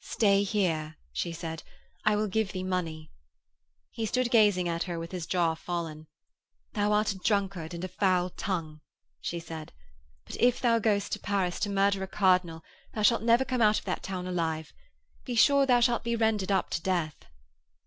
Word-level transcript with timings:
'Stay 0.00 0.42
here,' 0.42 0.96
she 1.12 1.30
said. 1.30 1.62
'I 2.06 2.16
will 2.16 2.26
give 2.26 2.52
thee 2.52 2.62
money.' 2.62 3.10
He 3.90 4.06
stood 4.06 4.30
gazing 4.30 4.66
at 4.66 4.84
her 4.84 4.98
with 4.98 5.12
his 5.12 5.26
jaw 5.26 5.52
fallen. 5.54 6.06
'Thou 6.72 6.90
art 6.90 7.10
a 7.12 7.18
drunkard 7.18 7.74
and 7.74 7.84
a 7.84 7.88
foul 7.88 8.30
tongue,' 8.30 8.80
she 9.20 9.38
said, 9.38 9.74
'but 10.24 10.38
if 10.40 10.58
thou 10.58 10.78
goest 10.78 11.12
to 11.12 11.18
Paris 11.20 11.60
to 11.60 11.68
murder 11.68 12.02
a 12.02 12.06
cardinal 12.08 12.64
thou 12.94 13.02
shalt 13.02 13.20
never 13.24 13.44
come 13.44 13.60
out 13.60 13.78
of 13.78 13.84
that 13.84 14.02
town 14.02 14.26
alive. 14.26 14.72
Be 15.26 15.34
sure 15.34 15.66
thou 15.66 15.80
shalt 15.80 16.02
be 16.02 16.16
rendered 16.16 16.50
up 16.50 16.70
to 16.70 16.80
death.' 16.80 17.26